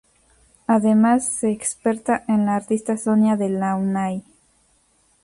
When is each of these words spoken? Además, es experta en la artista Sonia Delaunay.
Además, 0.65 1.27
es 1.27 1.43
experta 1.43 2.23
en 2.27 2.47
la 2.47 2.55
artista 2.55 2.97
Sonia 2.97 3.35
Delaunay. 3.37 4.23